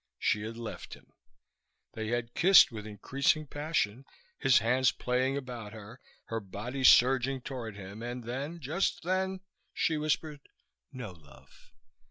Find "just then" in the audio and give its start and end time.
8.59-9.41